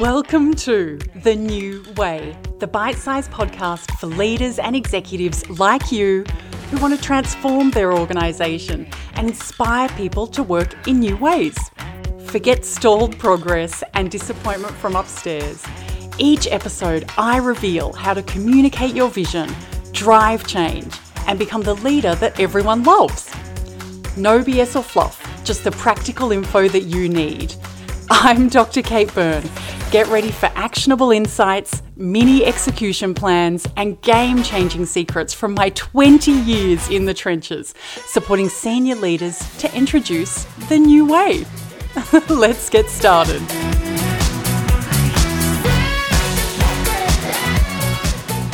[0.00, 6.24] Welcome to The New Way, the bite sized podcast for leaders and executives like you
[6.68, 11.56] who want to transform their organisation and inspire people to work in new ways.
[12.24, 15.64] Forget stalled progress and disappointment from upstairs.
[16.18, 19.54] Each episode, I reveal how to communicate your vision,
[19.92, 20.92] drive change,
[21.28, 23.32] and become the leader that everyone loves.
[24.16, 27.54] No BS or fluff, just the practical info that you need.
[28.10, 28.82] I'm Dr.
[28.82, 29.48] Kate Byrne
[29.94, 36.32] Get ready for actionable insights, mini execution plans, and game changing secrets from my 20
[36.32, 41.46] years in the trenches, supporting senior leaders to introduce the new way.
[42.28, 43.40] Let's get started.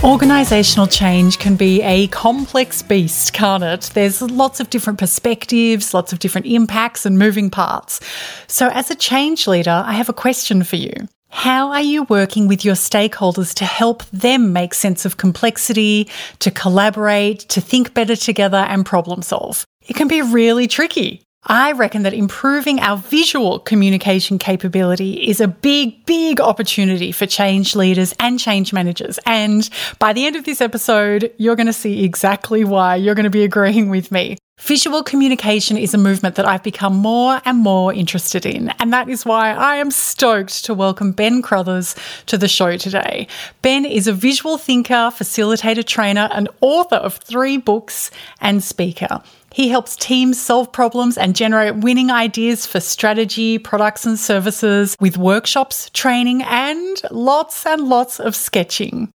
[0.00, 3.90] Organisational change can be a complex beast, can't it?
[3.92, 8.00] There's lots of different perspectives, lots of different impacts and moving parts.
[8.46, 10.94] So, as a change leader, I have a question for you.
[11.28, 16.50] How are you working with your stakeholders to help them make sense of complexity, to
[16.50, 19.66] collaborate, to think better together and problem solve?
[19.86, 21.24] It can be really tricky.
[21.44, 27.74] I reckon that improving our visual communication capability is a big, big opportunity for change
[27.74, 29.18] leaders and change managers.
[29.24, 29.68] And
[29.98, 33.30] by the end of this episode, you're going to see exactly why you're going to
[33.30, 34.36] be agreeing with me.
[34.60, 39.08] Visual communication is a movement that I've become more and more interested in, and that
[39.08, 41.96] is why I am stoked to welcome Ben Crothers
[42.26, 43.26] to the show today.
[43.62, 48.10] Ben is a visual thinker, facilitator, trainer, and author of three books
[48.42, 49.22] and speaker.
[49.52, 55.18] He helps teams solve problems and generate winning ideas for strategy, products, and services with
[55.18, 59.10] workshops, training, and lots and lots of sketching.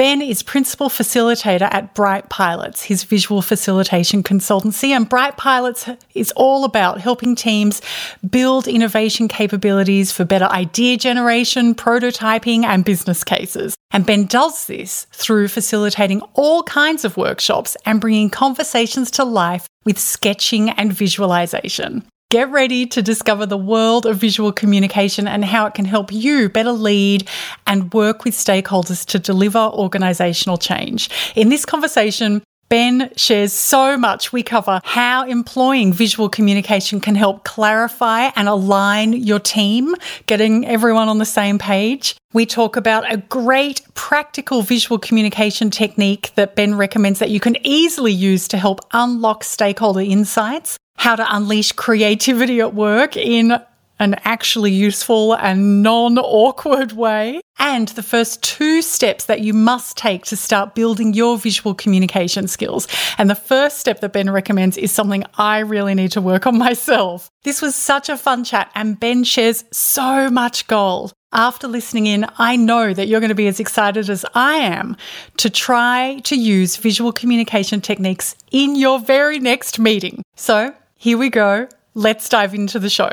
[0.00, 4.96] Ben is principal facilitator at Bright Pilots, his visual facilitation consultancy.
[4.96, 7.82] And Bright Pilots is all about helping teams
[8.30, 13.74] build innovation capabilities for better idea generation, prototyping, and business cases.
[13.90, 19.66] And Ben does this through facilitating all kinds of workshops and bringing conversations to life
[19.84, 22.06] with sketching and visualization.
[22.30, 26.48] Get ready to discover the world of visual communication and how it can help you
[26.48, 27.28] better lead
[27.66, 31.10] and work with stakeholders to deliver organizational change.
[31.34, 34.32] In this conversation, Ben shares so much.
[34.32, 39.96] We cover how employing visual communication can help clarify and align your team,
[40.26, 42.14] getting everyone on the same page.
[42.32, 47.56] We talk about a great practical visual communication technique that Ben recommends that you can
[47.66, 53.58] easily use to help unlock stakeholder insights how to unleash creativity at work in
[53.98, 59.96] an actually useful and non awkward way, and the first two steps that you must
[59.96, 62.86] take to start building your visual communication skills.
[63.16, 66.58] And the first step that Ben recommends is something I really need to work on
[66.58, 67.30] myself.
[67.44, 71.14] This was such a fun chat, and Ben shares so much gold.
[71.32, 74.98] After listening in, I know that you're going to be as excited as I am
[75.38, 80.22] to try to use visual communication techniques in your very next meeting.
[80.36, 81.66] So, here we go.
[81.94, 83.10] Let's dive into the show.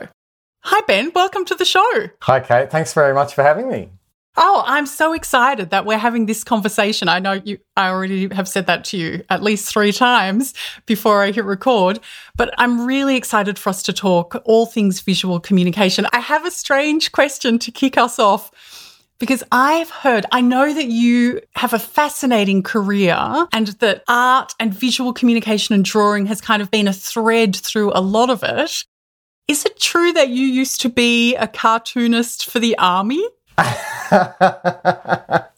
[0.63, 1.09] Hi, Ben.
[1.15, 2.09] Welcome to the show.
[2.23, 2.69] Hi, Kate.
[2.69, 3.91] Thanks very much for having me.
[4.35, 7.07] Oh, I'm so excited that we're having this conversation.
[7.07, 10.53] I know you, I already have said that to you at least three times
[10.85, 12.01] before I hit record,
[12.35, 16.07] but I'm really excited for us to talk all things visual communication.
[16.11, 18.51] I have a strange question to kick us off
[19.19, 24.73] because I've heard, I know that you have a fascinating career and that art and
[24.73, 28.85] visual communication and drawing has kind of been a thread through a lot of it.
[29.47, 33.25] Is it true that you used to be a cartoonist for the army?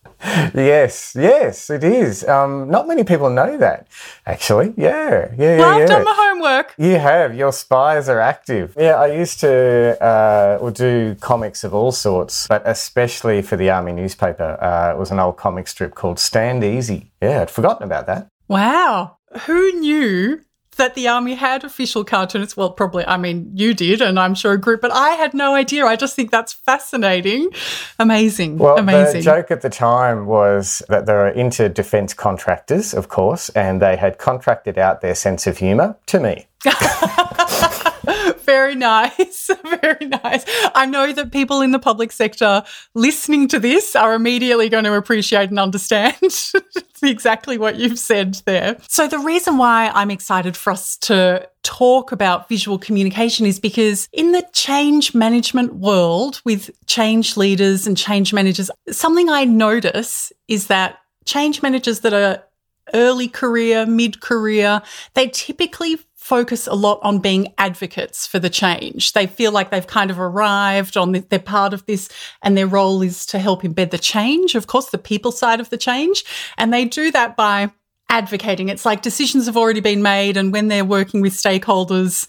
[0.53, 2.27] yes, yes, it is.
[2.27, 3.87] Um, not many people know that,
[4.25, 4.73] actually.
[4.77, 5.83] Yeah, yeah, well, yeah.
[5.83, 6.75] I've done my homework.
[6.77, 7.35] You have.
[7.35, 8.75] Your spies are active.
[8.77, 13.91] Yeah, I used to uh, do comics of all sorts, but especially for the Army
[13.91, 14.57] newspaper.
[14.61, 17.11] Uh, it was an old comic strip called Stand Easy.
[17.21, 18.27] Yeah, I'd forgotten about that.
[18.47, 19.17] Wow.
[19.45, 20.41] Who knew
[20.79, 22.57] that the army had official cartoonists.
[22.57, 25.53] Well, probably, I mean, you did, and I'm sure a group, but I had no
[25.53, 25.85] idea.
[25.85, 27.49] I just think that's fascinating.
[27.99, 28.57] Amazing.
[28.57, 29.19] Well, Amazing.
[29.19, 33.81] the joke at the time was that they were inter defence contractors, of course, and
[33.81, 36.47] they had contracted out their sense of humour to me.
[38.39, 39.49] Very nice.
[39.81, 40.43] Very nice.
[40.75, 42.63] I know that people in the public sector
[42.95, 46.17] listening to this are immediately going to appreciate and understand
[47.03, 48.77] exactly what you've said there.
[48.87, 54.07] So, the reason why I'm excited for us to talk about visual communication is because
[54.13, 60.67] in the change management world with change leaders and change managers, something I notice is
[60.67, 62.43] that change managers that are
[62.93, 64.81] early career, mid career,
[65.13, 65.99] they typically
[66.29, 69.13] focus a lot on being advocates for the change.
[69.13, 72.07] They feel like they've kind of arrived on the, they're part of this
[72.43, 75.71] and their role is to help embed the change, of course, the people side of
[75.71, 76.23] the change.
[76.55, 77.71] And they do that by
[78.09, 78.69] advocating.
[78.69, 82.27] It's like decisions have already been made and when they're working with stakeholders,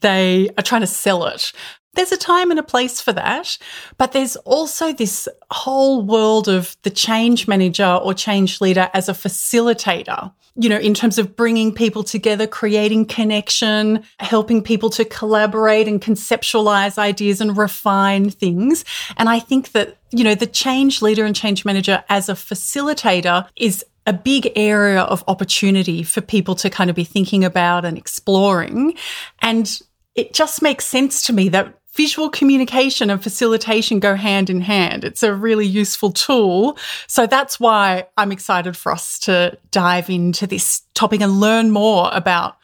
[0.00, 1.52] they are trying to sell it.
[1.94, 3.58] There's a time and a place for that,
[3.96, 9.12] but there's also this whole world of the change manager or change leader as a
[9.12, 15.88] facilitator, you know, in terms of bringing people together, creating connection, helping people to collaborate
[15.88, 18.84] and conceptualize ideas and refine things.
[19.16, 23.48] And I think that, you know, the change leader and change manager as a facilitator
[23.56, 27.98] is a big area of opportunity for people to kind of be thinking about and
[27.98, 28.96] exploring.
[29.40, 29.80] And
[30.18, 35.04] it just makes sense to me that visual communication and facilitation go hand in hand.
[35.04, 36.76] It's a really useful tool.
[37.06, 42.10] So that's why I'm excited for us to dive into this topic and learn more
[42.12, 42.56] about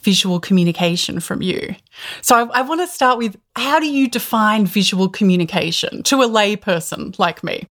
[0.00, 1.76] visual communication from you.
[2.22, 6.28] So I, I want to start with how do you define visual communication to a
[6.28, 7.68] layperson like me?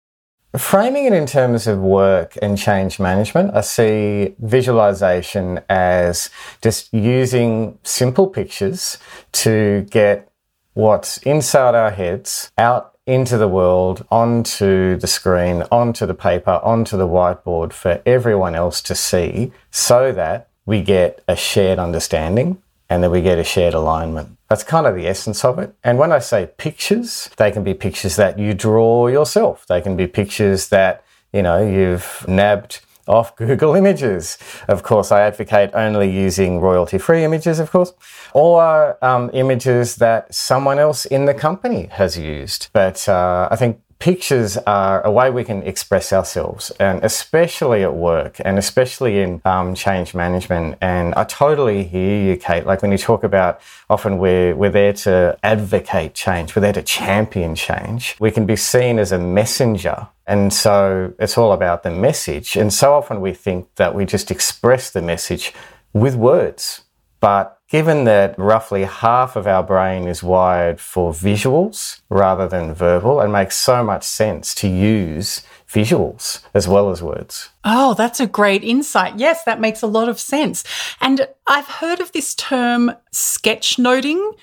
[0.57, 6.29] Framing it in terms of work and change management, I see visualization as
[6.61, 8.99] just using simple pictures
[9.31, 10.31] to get
[10.73, 16.97] what's inside our heads out into the world, onto the screen, onto the paper, onto
[16.97, 22.61] the whiteboard for everyone else to see so that we get a shared understanding
[22.93, 24.37] and then we get a shared alignment.
[24.49, 25.73] That's kind of the essence of it.
[25.83, 29.65] And when I say pictures, they can be pictures that you draw yourself.
[29.65, 34.37] They can be pictures that, you know, you've nabbed off Google Images.
[34.67, 37.93] Of course, I advocate only using royalty free images, of course,
[38.35, 42.69] or um, images that someone else in the company has used.
[42.73, 47.95] But uh, I think pictures are a way we can express ourselves, and especially at
[47.95, 50.77] work, and especially in um, change management.
[50.81, 52.65] And I totally hear you, Kate.
[52.65, 56.83] Like when you talk about often we're we're there to advocate change, we're there to
[56.83, 58.17] champion change.
[58.19, 60.09] We can be seen as a messenger.
[60.27, 62.57] And so it's all about the message.
[62.57, 65.53] And so often we think that we just express the message
[65.93, 66.81] with words.
[67.21, 73.19] But given that roughly half of our brain is wired for visuals rather than verbal,
[73.19, 77.49] it makes so much sense to use visuals as well as words.
[77.63, 79.17] Oh, that's a great insight.
[79.17, 80.63] Yes, that makes a lot of sense.
[81.01, 84.37] And I've heard of this term sketchnoting.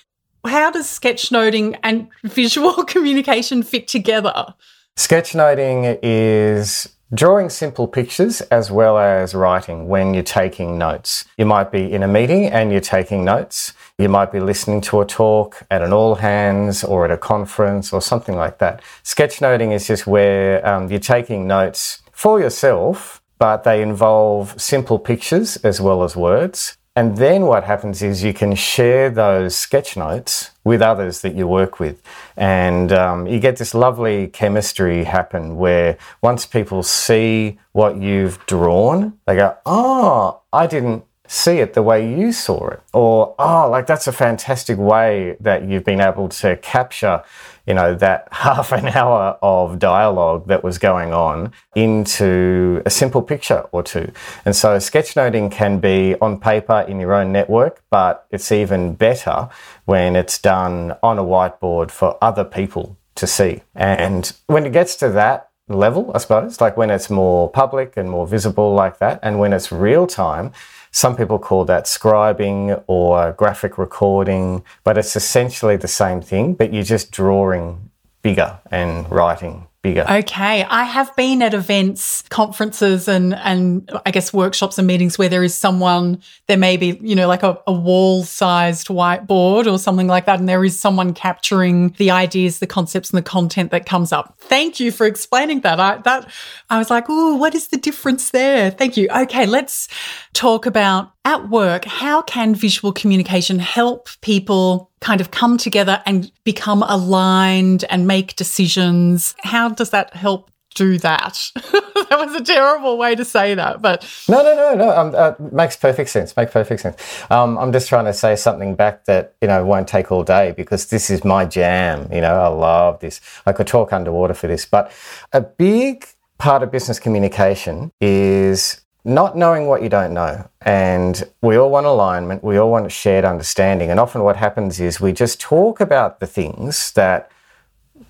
[0.45, 4.55] How does sketchnoting and visual communication fit together?
[4.97, 11.25] Sketchnoting is Drawing simple pictures as well as writing when you're taking notes.
[11.37, 13.73] You might be in a meeting and you're taking notes.
[13.99, 17.93] You might be listening to a talk at an all hands or at a conference
[17.93, 18.81] or something like that.
[19.03, 25.57] Sketchnoting is just where um, you're taking notes for yourself, but they involve simple pictures
[25.65, 26.79] as well as words.
[27.01, 31.49] And then what happens is you can share those sketch notes with others that you
[31.49, 32.03] work with.
[32.37, 39.19] And um, you get this lovely chemistry happen where once people see what you've drawn,
[39.27, 42.81] they go, Oh, I didn't see it the way you saw it.
[42.93, 47.23] Or, Oh, like that's a fantastic way that you've been able to capture
[47.71, 53.23] you know, that half an hour of dialogue that was going on into a simple
[53.23, 54.11] picture or two.
[54.45, 59.49] And so sketchnoting can be on paper in your own network, but it's even better
[59.85, 63.63] when it's done on a whiteboard for other people to see.
[63.77, 68.11] And when it gets to that level, I suppose, like when it's more public and
[68.11, 70.53] more visible like that, and when it's real time,
[70.93, 76.73] some people call that scribing or graphic recording, but it's essentially the same thing, but
[76.73, 77.91] you're just drawing
[78.23, 80.05] bigger and writing bigger.
[80.09, 80.65] Okay.
[80.65, 85.43] I have been at events, conferences and and I guess workshops and meetings where there
[85.43, 90.07] is someone there may be, you know, like a, a wall sized whiteboard or something
[90.07, 90.39] like that.
[90.39, 94.35] And there is someone capturing the ideas, the concepts and the content that comes up.
[94.39, 95.81] Thank you for explaining that.
[95.81, 96.31] I that
[96.69, 98.71] I was like, oh, what is the difference there?
[98.71, 99.09] Thank you.
[99.11, 99.89] Okay, let's
[100.33, 106.33] talk about at work, how can visual communication help people kind of come together and
[106.45, 109.35] become aligned and make decisions?
[109.41, 111.51] How does that help do that?
[111.55, 114.91] that was a terrible way to say that, but no, no, no, no.
[114.97, 116.37] Um, uh, makes perfect sense.
[116.37, 117.25] Makes perfect sense.
[117.31, 120.53] Um, I'm just trying to say something back that you know won't take all day
[120.57, 122.09] because this is my jam.
[122.13, 123.21] You know, I love this.
[123.47, 124.93] I could talk underwater for this, but
[125.33, 126.07] a big
[126.39, 130.49] part of business communication is not knowing what you don't know.
[130.63, 133.91] And we all want alignment, we all want shared understanding.
[133.91, 137.31] And often what happens is we just talk about the things that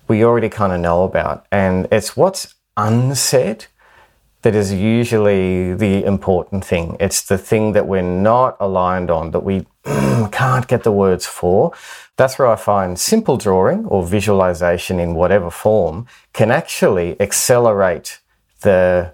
[0.07, 1.45] we already kind of know about.
[1.51, 3.65] And it's what's unsaid
[4.41, 6.97] that is usually the important thing.
[6.99, 9.67] It's the thing that we're not aligned on, that we
[10.31, 11.73] can't get the words for.
[12.17, 18.19] That's where I find simple drawing or visualization in whatever form can actually accelerate
[18.61, 19.13] the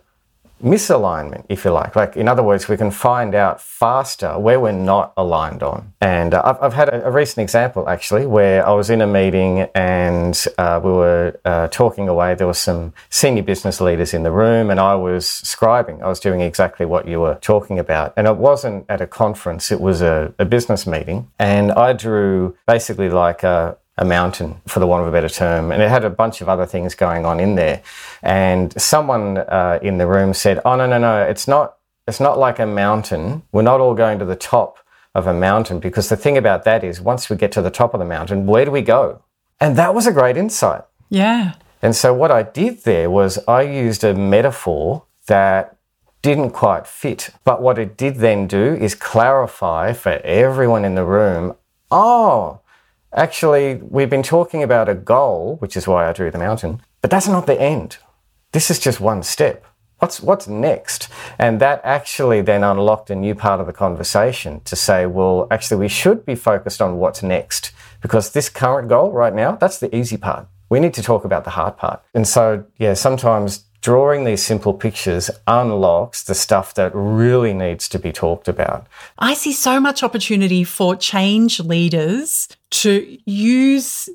[0.64, 1.96] misalignment, if you like.
[1.96, 5.94] Like, in other words, we can find out faster where we're not aligned on.
[6.02, 9.08] And uh, I've, I've, had a, a, recent example actually where I was in a
[9.08, 12.36] meeting and uh, we were uh, talking away.
[12.36, 16.02] There were some senior business leaders in the room and I was scribing.
[16.02, 18.14] I was doing exactly what you were talking about.
[18.18, 21.32] And it wasn't at a conference, it was a, a business meeting.
[21.40, 25.72] And I drew basically like a, a mountain, for the want of a better term.
[25.72, 27.82] And it had a bunch of other things going on in there.
[28.22, 31.24] And someone uh, in the room said, "Oh no, no, no!
[31.24, 31.78] It's not.
[32.08, 33.44] It's not like a mountain.
[33.52, 34.78] We're not all going to the top
[35.14, 37.94] of a mountain because the thing about that is, once we get to the top
[37.94, 39.24] of the mountain, where do we go?"
[39.60, 40.84] And that was a great insight.
[41.10, 41.54] Yeah.
[41.82, 45.78] And so what I did there was I used a metaphor that
[46.22, 47.30] didn't quite fit.
[47.44, 51.56] But what it did then do is clarify for everyone in the room,
[51.92, 52.60] oh,
[53.14, 57.10] Actually, we've been talking about a goal, which is why I drew the mountain, but
[57.10, 57.98] that's not the end.
[58.52, 59.66] This is just one step.
[60.00, 61.10] What's, what's next?
[61.40, 65.80] And that actually then unlocked a new part of the conversation to say, well, actually,
[65.80, 67.72] we should be focused on what's next
[68.02, 70.48] because this current goal right now, that's the easy part.
[70.70, 72.04] We need to talk about the hard part.
[72.14, 77.98] And so, yeah, sometimes drawing these simple pictures unlocks the stuff that really needs to
[77.98, 78.86] be talked about.
[79.18, 84.10] I see so much opportunity for change leaders to use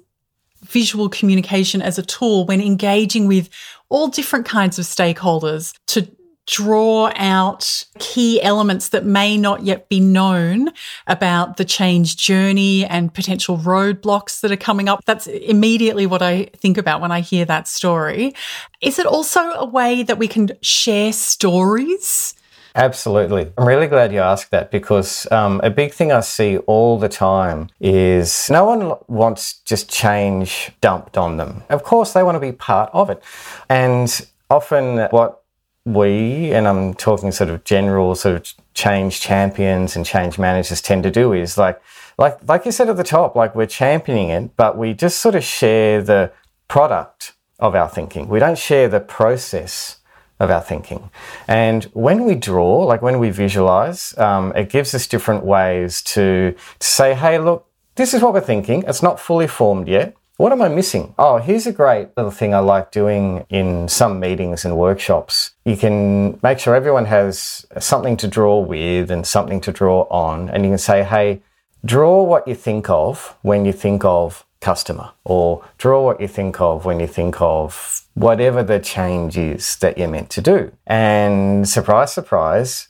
[0.65, 3.49] visual communication as a tool when engaging with
[3.89, 6.09] all different kinds of stakeholders to
[6.47, 10.71] draw out key elements that may not yet be known
[11.07, 15.05] about the change journey and potential roadblocks that are coming up.
[15.05, 18.35] That's immediately what I think about when I hear that story.
[18.81, 22.35] Is it also a way that we can share stories?
[22.75, 23.53] Absolutely.
[23.59, 27.09] I'm really glad you asked that because um, a big thing I see all the
[27.09, 31.65] time is no one wants just change dumped on them.
[31.69, 33.23] Of course, they want to be part of it.
[33.69, 35.43] And often what
[35.85, 41.03] we, and I'm talking sort of general sort of change champions and change managers tend
[41.03, 41.81] to do is like,
[42.17, 45.35] like, like you said at the top, like we're championing it, but we just sort
[45.35, 46.33] of share the
[46.69, 48.29] product of our thinking.
[48.29, 49.99] We don't share the process
[50.41, 51.11] of our thinking.
[51.47, 56.55] And when we draw, like when we visualize, um, it gives us different ways to,
[56.79, 58.85] to say, hey, look, this is what we're thinking.
[58.87, 60.17] It's not fully formed yet.
[60.39, 61.15] What am I missing?
[61.19, 65.53] Oh, here's a great little thing I like doing in some meetings and workshops.
[65.65, 70.49] You can make sure everyone has something to draw with and something to draw on,
[70.49, 71.43] and you can say, hey,
[71.85, 76.61] draw what you think of when you think of customer, or draw what you think
[76.61, 80.73] of when you think of whatever the change is that you're meant to do.
[80.87, 82.89] And surprise, surprise,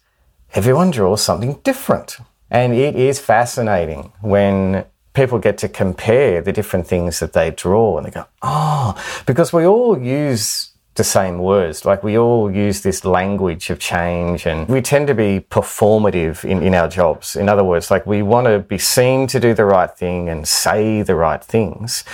[0.54, 2.18] everyone draws something different.
[2.50, 7.98] And it is fascinating when people get to compare the different things that they draw
[7.98, 8.94] and they go, oh,
[9.26, 11.84] because we all use the same words.
[11.84, 16.62] Like we all use this language of change and we tend to be performative in,
[16.62, 17.34] in our jobs.
[17.34, 20.46] In other words, like we want to be seen to do the right thing and
[20.46, 22.04] say the right things.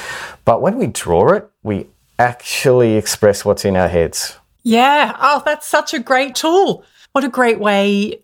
[0.45, 1.89] But when we draw it, we
[2.19, 4.39] actually express what's in our heads.
[4.63, 5.17] Yeah.
[5.21, 6.85] Oh, that's such a great tool.
[7.13, 8.21] What a great way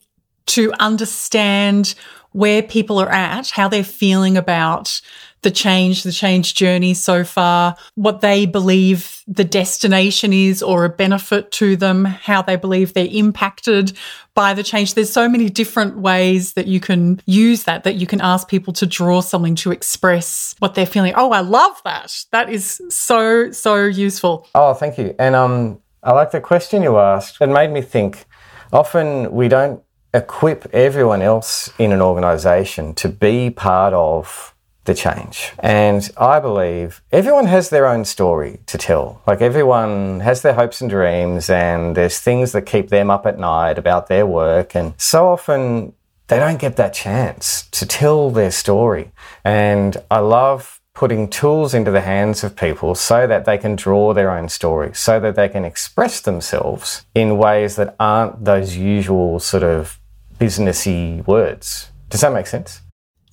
[0.47, 1.95] to understand
[2.33, 5.01] where people are at, how they're feeling about
[5.45, 10.89] the change, the change journey so far, what they believe the destination is or a
[10.89, 13.93] benefit to them, how they believe they're impacted
[14.35, 14.95] by the change.
[14.95, 18.73] There's so many different ways that you can use that, that you can ask people
[18.73, 21.13] to draw something to express what they're feeling.
[21.15, 22.25] Oh, I love that.
[22.33, 24.49] That is so, so useful.
[24.55, 25.15] Oh, thank you.
[25.19, 27.41] And um, I like the question you asked.
[27.41, 28.25] It made me think
[28.73, 29.81] often we don't
[30.13, 34.54] equip everyone else in an organization to be part of
[34.85, 35.53] the change.
[35.59, 39.23] And I believe everyone has their own story to tell.
[39.27, 43.39] Like everyone has their hopes and dreams, and there's things that keep them up at
[43.39, 44.75] night about their work.
[44.75, 45.95] And so often
[46.29, 49.13] they don't get that chance to tell their story.
[49.45, 54.15] And I love putting tools into the hands of people so that they can draw
[54.15, 59.41] their own story, so that they can express themselves in ways that aren't those usual
[59.41, 59.99] sort of
[60.39, 61.91] businessy words.
[62.11, 62.81] Does that make sense?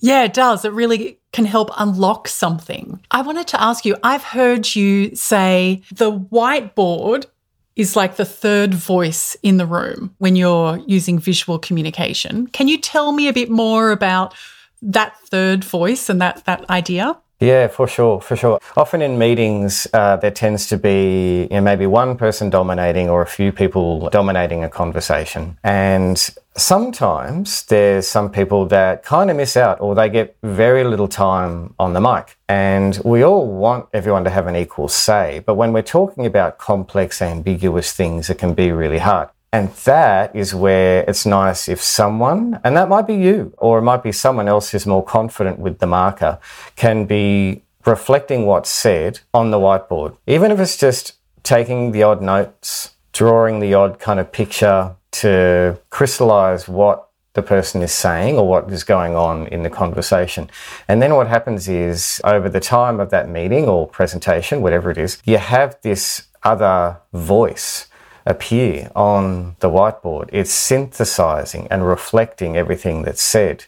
[0.00, 0.64] Yeah, it does.
[0.64, 3.00] It really can help unlock something.
[3.10, 7.26] I wanted to ask you I've heard you say the whiteboard
[7.74, 12.46] is like the third voice in the room when you're using visual communication.
[12.48, 14.34] Can you tell me a bit more about
[14.82, 17.16] that third voice and that, that idea?
[17.42, 18.60] Yeah, for sure, for sure.
[18.76, 23.20] Often in meetings, uh, there tends to be you know, maybe one person dominating or
[23.20, 25.58] a few people dominating a conversation.
[25.64, 26.16] And
[26.56, 31.74] sometimes there's some people that kind of miss out or they get very little time
[31.80, 32.38] on the mic.
[32.48, 35.42] And we all want everyone to have an equal say.
[35.44, 39.30] But when we're talking about complex, ambiguous things, it can be really hard.
[39.52, 43.82] And that is where it's nice if someone, and that might be you, or it
[43.82, 46.38] might be someone else who's more confident with the marker,
[46.74, 50.16] can be reflecting what's said on the whiteboard.
[50.26, 55.78] Even if it's just taking the odd notes, drawing the odd kind of picture to
[55.90, 60.50] crystallize what the person is saying or what is going on in the conversation.
[60.88, 64.98] And then what happens is over the time of that meeting or presentation, whatever it
[64.98, 67.86] is, you have this other voice
[68.26, 70.28] appear on the whiteboard.
[70.32, 73.64] It's synthesizing and reflecting everything that's said.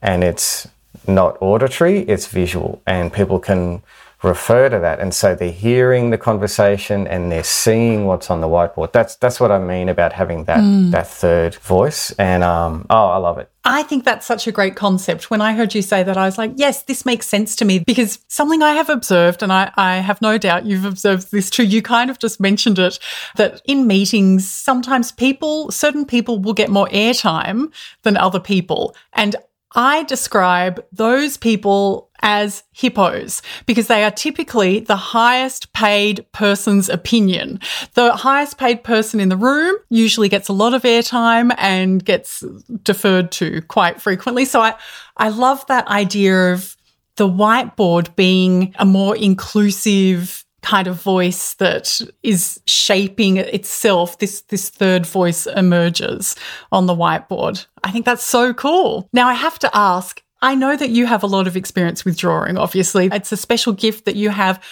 [0.00, 0.68] And it's
[1.06, 2.82] not auditory, it's visual.
[2.86, 3.82] And people can
[4.22, 4.98] refer to that.
[4.98, 8.92] And so they're hearing the conversation and they're seeing what's on the whiteboard.
[8.92, 10.90] That's that's what I mean about having that mm.
[10.90, 12.10] that third voice.
[12.12, 13.50] And um, oh, I love it.
[13.64, 15.30] I think that's such a great concept.
[15.30, 17.78] When I heard you say that, I was like, yes, this makes sense to me
[17.78, 21.64] because something I have observed, and I, I have no doubt you've observed this too.
[21.64, 22.98] You kind of just mentioned it
[23.36, 27.70] that in meetings, sometimes people, certain people will get more airtime
[28.04, 28.96] than other people.
[29.12, 29.36] And
[29.74, 37.60] I describe those people as hippos because they are typically the highest paid person's opinion.
[37.94, 42.44] The highest paid person in the room usually gets a lot of airtime and gets
[42.82, 44.44] deferred to quite frequently.
[44.44, 44.74] So I,
[45.16, 46.76] I love that idea of
[47.16, 54.68] the whiteboard being a more inclusive kind of voice that is shaping itself this this
[54.68, 56.34] third voice emerges
[56.72, 60.76] on the whiteboard i think that's so cool now i have to ask i know
[60.76, 64.16] that you have a lot of experience with drawing obviously it's a special gift that
[64.16, 64.62] you have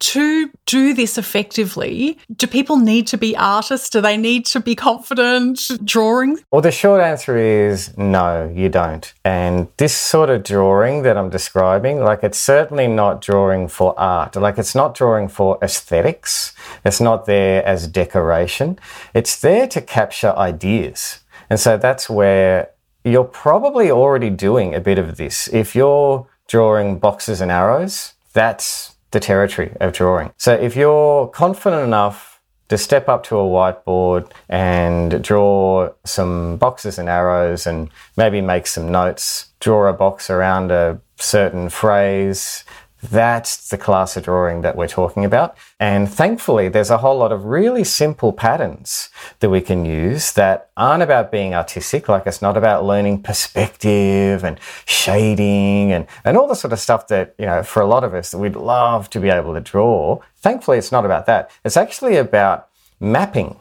[0.00, 3.88] to do this effectively, do people need to be artists?
[3.88, 6.38] Do they need to be confident drawing?
[6.50, 9.12] Well, the short answer is no, you don't.
[9.24, 14.36] And this sort of drawing that I'm describing, like it's certainly not drawing for art.
[14.36, 16.54] Like it's not drawing for aesthetics.
[16.84, 18.78] It's not there as decoration.
[19.14, 21.20] It's there to capture ideas.
[21.48, 22.70] And so that's where
[23.04, 25.48] you're probably already doing a bit of this.
[25.48, 30.32] If you're drawing boxes and arrows, that's the territory of drawing.
[30.38, 36.98] So if you're confident enough to step up to a whiteboard and draw some boxes
[36.98, 42.64] and arrows and maybe make some notes, draw a box around a certain phrase,
[43.10, 45.56] that's the class of drawing that we're talking about.
[45.78, 50.70] And thankfully, there's a whole lot of really simple patterns that we can use that
[50.76, 52.08] aren't about being artistic.
[52.08, 57.08] Like it's not about learning perspective and shading and, and all the sort of stuff
[57.08, 59.60] that, you know, for a lot of us that we'd love to be able to
[59.60, 60.20] draw.
[60.36, 61.50] Thankfully, it's not about that.
[61.64, 62.68] It's actually about
[63.00, 63.60] mapping.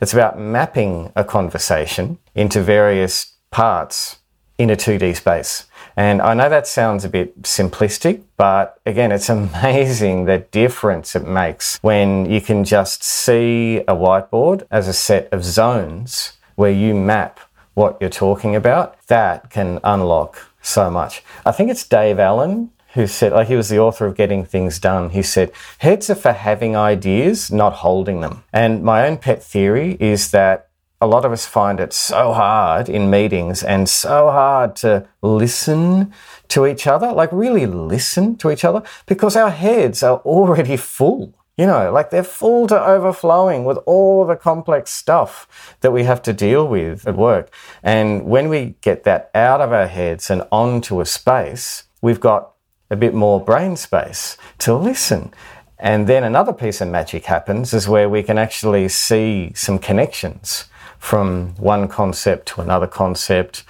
[0.00, 4.18] It's about mapping a conversation into various parts
[4.58, 5.66] in a 2D space.
[5.96, 11.26] And I know that sounds a bit simplistic, but again, it's amazing the difference it
[11.26, 16.94] makes when you can just see a whiteboard as a set of zones where you
[16.94, 17.40] map
[17.74, 19.00] what you're talking about.
[19.06, 21.22] That can unlock so much.
[21.44, 24.78] I think it's Dave Allen who said, like he was the author of Getting Things
[24.78, 25.10] Done.
[25.10, 28.44] He said, heads are for having ideas, not holding them.
[28.52, 30.68] And my own pet theory is that
[31.04, 36.12] a lot of us find it so hard in meetings and so hard to listen
[36.48, 41.34] to each other, like really listen to each other, because our heads are already full.
[41.58, 46.20] You know, like they're full to overflowing with all the complex stuff that we have
[46.22, 47.52] to deal with at work.
[47.82, 52.54] And when we get that out of our heads and onto a space, we've got
[52.90, 55.32] a bit more brain space to listen.
[55.78, 60.64] And then another piece of magic happens is where we can actually see some connections
[61.04, 63.62] from one concept to another concept,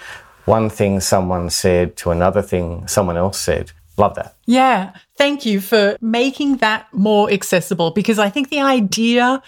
[0.45, 3.73] one thing someone said to another thing someone else said.
[3.97, 4.37] Love that.
[4.47, 4.93] Yeah.
[5.19, 9.43] Thank you for making that more accessible because I think the idea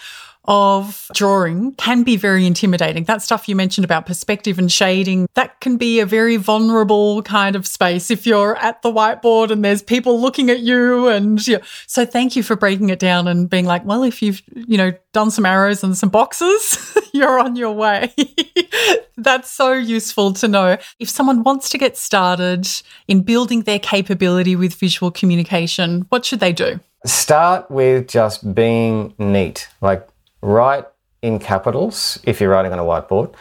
[0.47, 3.03] of drawing can be very intimidating.
[3.03, 7.55] That stuff you mentioned about perspective and shading, that can be a very vulnerable kind
[7.55, 11.59] of space if you're at the whiteboard and there's people looking at you and know,
[11.85, 14.93] so thank you for breaking it down and being like, well, if you've, you know,
[15.13, 18.13] done some arrows and some boxes, you're on your way.
[19.17, 20.77] That's so useful to know.
[20.99, 22.67] If someone wants to get started
[23.07, 26.79] in building their capability with visual communication, what should they do?
[27.05, 29.67] Start with just being neat.
[29.81, 30.07] Like
[30.41, 30.85] write
[31.21, 33.33] in capitals if you're writing on a whiteboard.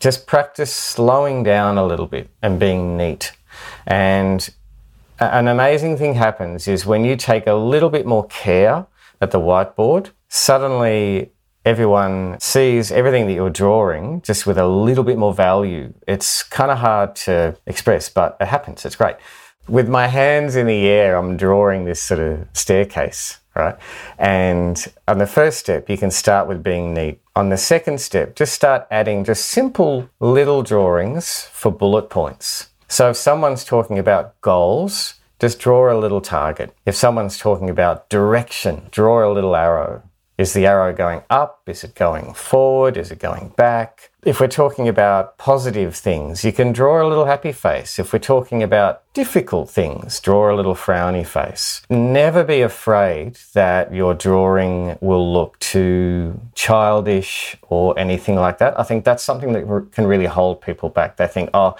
[0.00, 3.32] Just practice slowing down a little bit and being neat.
[3.86, 4.48] And
[5.22, 8.86] An amazing thing happens is when you take a little bit more care
[9.20, 11.30] at the whiteboard, suddenly
[11.64, 15.94] everyone sees everything that you're drawing just with a little bit more value.
[16.08, 18.84] It's kind of hard to express, but it happens.
[18.84, 19.14] It's great.
[19.68, 23.76] With my hands in the air, I'm drawing this sort of staircase, right?
[24.18, 27.20] And on the first step, you can start with being neat.
[27.34, 32.68] On the second step, just start adding just simple little drawings for bullet points.
[32.88, 36.74] So if someone's talking about goals, just draw a little target.
[36.86, 40.02] If someone's talking about direction, draw a little arrow.
[40.38, 41.60] Is the arrow going up?
[41.66, 42.96] Is it going forward?
[42.96, 44.10] Is it going back?
[44.24, 47.98] If we're talking about positive things, you can draw a little happy face.
[47.98, 51.82] If we're talking about difficult things, draw a little frowny face.
[51.90, 58.80] Never be afraid that your drawing will look too childish or anything like that.
[58.80, 61.18] I think that's something that can really hold people back.
[61.18, 61.76] They think, oh,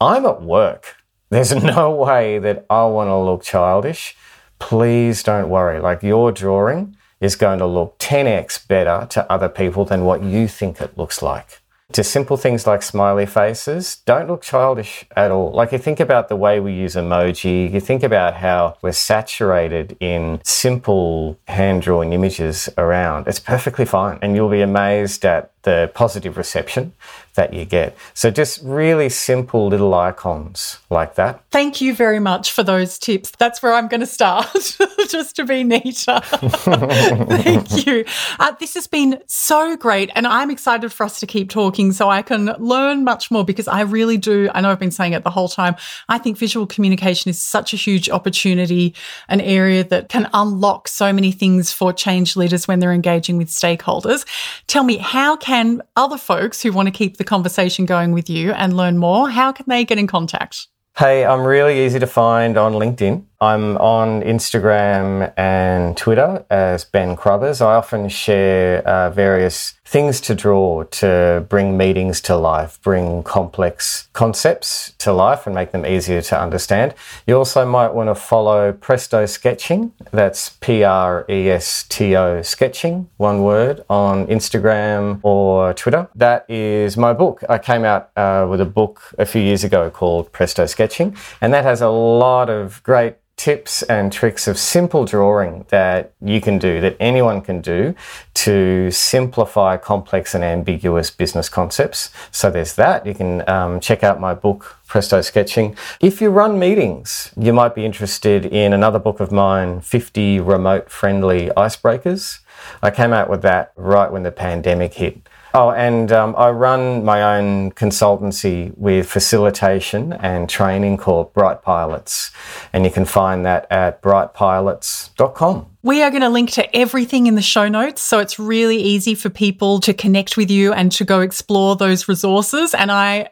[0.00, 0.96] I'm at work.
[1.30, 4.16] There's no way that I want to look childish.
[4.58, 5.78] Please don't worry.
[5.78, 10.48] Like your drawing is going to look 10x better to other people than what you
[10.48, 11.60] think it looks like.
[11.92, 15.52] To simple things like smiley faces, don't look childish at all.
[15.52, 19.96] Like you think about the way we use emoji, you think about how we're saturated
[19.98, 23.26] in simple hand drawing images around.
[23.26, 24.18] It's perfectly fine.
[24.20, 26.92] And you'll be amazed at the positive reception
[27.34, 27.96] that you get.
[28.14, 31.40] So just really simple little icons like that.
[31.50, 33.30] Thank you very much for those tips.
[33.38, 34.52] That's where I'm going to start,
[35.08, 36.20] just to be neater.
[36.24, 38.04] Thank you.
[38.40, 42.08] Uh, this has been so great, and I'm excited for us to keep talking so
[42.08, 44.50] I can learn much more because I really do.
[44.52, 45.76] I know I've been saying it the whole time.
[46.08, 48.94] I think visual communication is such a huge opportunity,
[49.28, 53.48] an area that can unlock so many things for change leaders when they're engaging with
[53.48, 54.26] stakeholders.
[54.66, 58.52] Tell me, how can other folks who want to keep the conversation going with you
[58.52, 60.68] and learn more, how can they get in contact?
[60.98, 63.24] Hey, I'm really easy to find on LinkedIn.
[63.40, 67.60] I'm on Instagram and Twitter as Ben Crothers.
[67.60, 74.08] I often share uh, various things to draw to bring meetings to life, bring complex
[74.12, 76.94] concepts to life and make them easier to understand.
[77.28, 79.92] You also might want to follow Presto Sketching.
[80.10, 86.08] That's P R E S T O Sketching, one word, on Instagram or Twitter.
[86.16, 87.44] That is my book.
[87.48, 91.54] I came out uh, with a book a few years ago called Presto Sketching, and
[91.54, 96.58] that has a lot of great tips and tricks of simple drawing that you can
[96.58, 97.94] do, that anyone can do
[98.34, 102.10] to simplify complex and ambiguous business concepts.
[102.32, 103.06] So there's that.
[103.06, 105.76] You can um, check out my book, Presto Sketching.
[106.00, 110.90] If you run meetings, you might be interested in another book of mine, 50 Remote
[110.90, 112.40] Friendly Icebreakers.
[112.82, 115.27] I came out with that right when the pandemic hit.
[115.54, 122.30] Oh, and um, I run my own consultancy with facilitation and training called Bright Pilots.
[122.72, 125.66] And you can find that at brightpilots.com.
[125.82, 128.02] We are going to link to everything in the show notes.
[128.02, 132.08] So it's really easy for people to connect with you and to go explore those
[132.08, 132.74] resources.
[132.74, 133.30] And I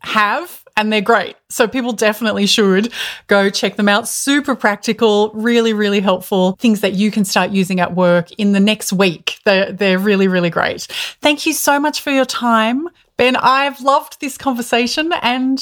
[0.00, 1.36] have and they're great.
[1.50, 2.92] So people definitely should
[3.26, 4.08] go check them out.
[4.08, 8.60] Super practical, really, really helpful things that you can start using at work in the
[8.60, 9.40] next week.
[9.44, 10.82] They're, they're really, really great.
[11.20, 12.88] Thank you so much for your time.
[13.16, 15.60] Ben, I've loved this conversation and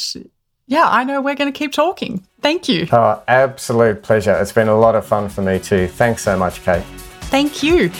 [0.66, 2.26] yeah, I know we're going to keep talking.
[2.42, 2.86] Thank you.
[2.92, 4.34] Oh, absolute pleasure.
[4.34, 5.86] It's been a lot of fun for me too.
[5.86, 6.84] Thanks so much, Kate.
[7.30, 7.90] Thank you.